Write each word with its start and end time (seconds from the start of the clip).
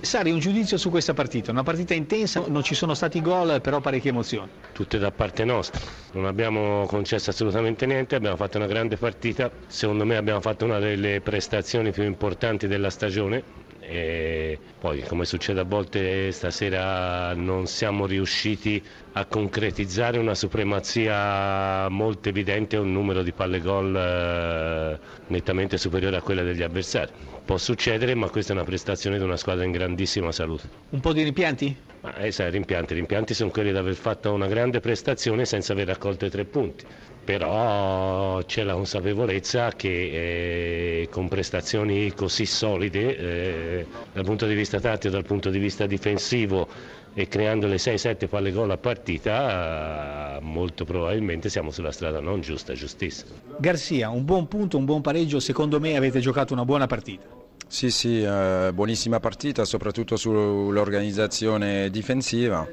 Sari, 0.00 0.30
un 0.30 0.38
giudizio 0.38 0.76
su 0.78 0.90
questa 0.90 1.12
partita, 1.12 1.50
una 1.50 1.64
partita 1.64 1.92
intensa, 1.92 2.44
non 2.46 2.62
ci 2.62 2.76
sono 2.76 2.94
stati 2.94 3.20
gol, 3.20 3.60
però 3.60 3.80
parecchie 3.80 4.10
emozioni. 4.10 4.48
Tutte 4.70 4.96
da 4.98 5.10
parte 5.10 5.44
nostra, 5.44 5.84
non 6.12 6.24
abbiamo 6.24 6.86
concesso 6.86 7.30
assolutamente 7.30 7.84
niente, 7.84 8.14
abbiamo 8.14 8.36
fatto 8.36 8.58
una 8.58 8.68
grande 8.68 8.96
partita, 8.96 9.50
secondo 9.66 10.04
me 10.06 10.16
abbiamo 10.16 10.40
fatto 10.40 10.64
una 10.64 10.78
delle 10.78 11.20
prestazioni 11.20 11.90
più 11.90 12.04
importanti 12.04 12.68
della 12.68 12.90
stagione, 12.90 13.42
e 13.88 14.58
poi 14.78 15.02
come 15.02 15.24
succede 15.24 15.60
a 15.60 15.64
volte 15.64 16.30
stasera 16.30 17.32
non 17.34 17.66
siamo 17.66 18.04
riusciti 18.04 18.82
a 19.12 19.24
concretizzare 19.24 20.18
una 20.18 20.34
supremazia 20.34 21.88
molto 21.88 22.28
evidente 22.28 22.76
un 22.76 22.92
numero 22.92 23.22
di 23.22 23.32
palle 23.32 23.60
gol 23.60 23.96
eh, 23.96 24.98
nettamente 25.28 25.78
superiore 25.78 26.16
a 26.16 26.22
quella 26.22 26.42
degli 26.42 26.62
avversari. 26.62 27.10
Può 27.44 27.56
succedere 27.56 28.14
ma 28.14 28.28
questa 28.28 28.52
è 28.52 28.56
una 28.56 28.64
prestazione 28.64 29.16
di 29.16 29.24
una 29.24 29.38
squadra 29.38 29.64
in 29.64 29.72
grandissima 29.72 30.30
salute. 30.32 30.68
Un 30.90 31.00
po' 31.00 31.14
di 31.14 31.22
rimpianti? 31.22 31.74
Ma, 32.02 32.14
eh, 32.16 32.30
sai, 32.30 32.50
rimpianti. 32.50 32.92
rimpianti 32.94 33.32
sono 33.32 33.50
quelli 33.50 33.72
di 33.72 33.78
aver 33.78 33.94
fatto 33.94 34.32
una 34.32 34.46
grande 34.46 34.80
prestazione 34.80 35.46
senza 35.46 35.72
aver 35.72 35.86
raccolto 35.86 36.26
i 36.26 36.30
tre 36.30 36.44
punti 36.44 36.84
però 37.28 38.42
c'è 38.46 38.62
la 38.62 38.72
consapevolezza 38.72 39.72
che 39.72 39.90
eh, 39.90 40.97
con 41.18 41.26
prestazioni 41.26 42.14
così 42.14 42.46
solide 42.46 43.16
eh, 43.16 43.86
dal 44.12 44.22
punto 44.22 44.46
di 44.46 44.54
vista 44.54 44.78
tattico, 44.78 45.12
dal 45.12 45.24
punto 45.24 45.50
di 45.50 45.58
vista 45.58 45.84
difensivo 45.84 46.68
e 47.12 47.26
creando 47.26 47.66
le 47.66 47.74
6-7 47.74 48.28
palle 48.28 48.52
gol 48.52 48.70
a 48.70 48.76
partita 48.76 50.38
molto 50.40 50.84
probabilmente 50.84 51.48
siamo 51.48 51.72
sulla 51.72 51.90
strada 51.90 52.20
non 52.20 52.40
giusta, 52.40 52.72
giustissima. 52.74 53.32
Garzia, 53.58 54.10
un 54.10 54.24
buon 54.24 54.46
punto, 54.46 54.78
un 54.78 54.84
buon 54.84 55.00
pareggio, 55.00 55.40
secondo 55.40 55.80
me 55.80 55.96
avete 55.96 56.20
giocato 56.20 56.52
una 56.52 56.64
buona 56.64 56.86
partita. 56.86 57.26
Sì, 57.66 57.90
sì, 57.90 58.22
eh, 58.22 58.70
buonissima 58.72 59.18
partita, 59.18 59.64
soprattutto 59.64 60.16
sull'organizzazione 60.16 61.90
difensiva. 61.90 62.64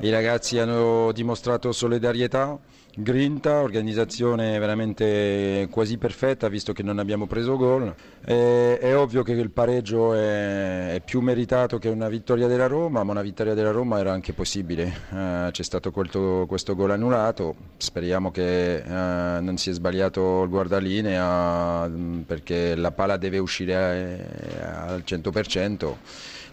I 0.00 0.10
ragazzi 0.10 0.60
hanno 0.60 1.10
dimostrato 1.10 1.72
solidarietà, 1.72 2.56
grinta, 2.94 3.62
organizzazione 3.62 4.56
veramente 4.60 5.66
quasi 5.72 5.98
perfetta 5.98 6.48
visto 6.48 6.72
che 6.72 6.84
non 6.84 7.00
abbiamo 7.00 7.26
preso 7.26 7.56
gol. 7.56 7.92
È, 8.24 8.78
è 8.80 8.96
ovvio 8.96 9.24
che 9.24 9.32
il 9.32 9.50
pareggio 9.50 10.14
è, 10.14 10.94
è, 10.94 11.00
più 11.00 11.20
meritato 11.20 11.78
che 11.78 11.88
una 11.88 12.08
vittoria 12.08 12.46
della 12.46 12.68
Roma, 12.68 13.02
ma 13.02 13.10
una 13.10 13.22
vittoria 13.22 13.54
della 13.54 13.72
Roma 13.72 13.98
era 13.98 14.12
anche 14.12 14.32
possibile. 14.32 14.84
Eh, 15.10 15.48
c'è 15.50 15.62
stato 15.64 15.90
questo, 15.90 16.44
questo, 16.46 16.76
gol 16.76 16.92
annullato, 16.92 17.56
speriamo 17.76 18.30
che 18.30 18.76
eh, 18.76 19.40
non 19.40 19.56
si 19.56 19.70
è 19.70 19.72
sbagliato 19.72 20.44
il 20.44 20.48
guardalinea 20.48 21.90
perché 22.24 22.76
la 22.76 22.92
palla 22.92 23.16
deve 23.16 23.38
uscire 23.38 24.28
eh, 24.60 24.64
al 24.64 25.02
100%, 25.04 25.92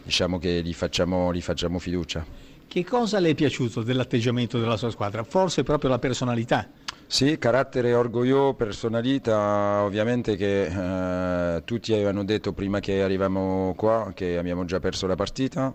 diciamo 0.01 0.39
che 0.39 0.63
gli 0.63 0.73
facciamo, 0.73 1.31
gli 1.31 1.41
facciamo 1.41 1.77
fiducia. 1.77 2.53
Che 2.75 2.83
cosa 2.83 3.19
le 3.19 3.29
è 3.29 3.35
piaciuto 3.35 3.83
dell'atteggiamento 3.83 4.59
della 4.59 4.75
sua 4.75 4.89
squadra? 4.89 5.23
Forse 5.23 5.63
proprio 5.63 5.89
la 5.89 5.97
personalità. 5.97 6.67
Sì, 7.07 7.37
carattere 7.37 7.93
orgoglio, 7.93 8.53
personalità, 8.53 9.81
ovviamente 9.81 10.35
che 10.35 10.65
eh, 10.65 11.63
tutti 11.63 11.93
avevano 11.93 12.25
detto 12.25 12.51
prima 12.51 12.81
che 12.81 13.01
arriviamo 13.01 13.73
qua 13.77 14.11
che 14.13 14.37
abbiamo 14.37 14.65
già 14.65 14.81
perso 14.81 15.07
la 15.07 15.15
partita 15.15 15.73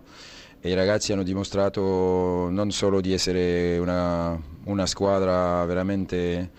e 0.60 0.68
i 0.68 0.74
ragazzi 0.74 1.14
hanno 1.14 1.22
dimostrato 1.22 2.50
non 2.50 2.70
solo 2.70 3.00
di 3.00 3.14
essere 3.14 3.78
una, 3.78 4.38
una 4.64 4.84
squadra 4.84 5.64
veramente 5.64 6.50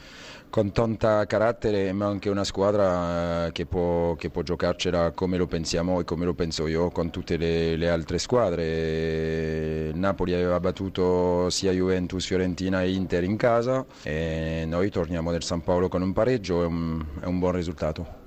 con 0.52 0.74
tanta 0.74 1.26
carattere 1.26 1.94
ma 1.94 2.08
anche 2.08 2.30
una 2.30 2.44
squadra 2.44 3.48
eh, 3.48 3.52
che 3.54 3.66
può, 3.66 4.16
che 4.16 4.30
può 4.30 4.44
giocarcela 4.44 5.12
come 5.12 5.38
lo 5.38 5.48
pensiamo 5.48 6.02
e 6.02 6.04
come 6.04 6.26
lo 6.26 6.34
penso 6.34 6.68
io 6.68 6.90
con 6.92 7.10
tutte 7.10 7.38
le, 7.38 7.78
le 7.78 7.90
altre 7.90 8.20
squadre. 8.20 9.90
Il 9.94 9.98
Napoli 9.98 10.34
aveva 10.34 10.60
battuto 10.60 11.50
sia 11.50 11.72
Juventus, 11.72 12.26
Fiorentina 12.26 12.84
e 12.84 12.92
Inter 12.92 13.24
in 13.24 13.38
casa 13.38 13.86
e 14.04 14.66
noi 14.68 14.92
torniamo 14.92 15.32
del 15.32 15.42
San 15.42 15.64
Paolo 15.64 15.88
con 15.88 16.02
un 16.02 16.12
pareggio 16.12 16.62
e 16.62 16.66
un, 16.66 17.04
è 17.22 17.26
un 17.26 17.40
buon 17.40 17.54
risultato. 17.54 18.20